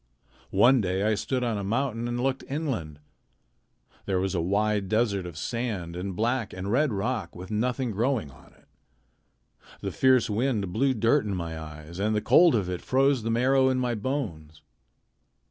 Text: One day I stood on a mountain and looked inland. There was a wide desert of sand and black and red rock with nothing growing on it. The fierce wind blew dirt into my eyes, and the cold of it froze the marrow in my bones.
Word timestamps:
One 0.55 0.81
day 0.81 1.03
I 1.03 1.13
stood 1.13 1.43
on 1.43 1.59
a 1.59 1.63
mountain 1.63 2.07
and 2.07 2.19
looked 2.19 2.43
inland. 2.49 2.97
There 4.07 4.19
was 4.19 4.33
a 4.33 4.41
wide 4.41 4.89
desert 4.89 5.27
of 5.27 5.37
sand 5.37 5.95
and 5.95 6.15
black 6.15 6.53
and 6.53 6.71
red 6.71 6.91
rock 6.91 7.35
with 7.35 7.51
nothing 7.51 7.91
growing 7.91 8.31
on 8.31 8.51
it. 8.53 8.65
The 9.81 9.91
fierce 9.91 10.27
wind 10.27 10.73
blew 10.73 10.95
dirt 10.95 11.25
into 11.25 11.35
my 11.35 11.55
eyes, 11.55 11.99
and 11.99 12.15
the 12.15 12.19
cold 12.21 12.55
of 12.55 12.67
it 12.67 12.81
froze 12.81 13.21
the 13.21 13.29
marrow 13.29 13.69
in 13.69 13.77
my 13.77 13.93
bones. 13.93 14.63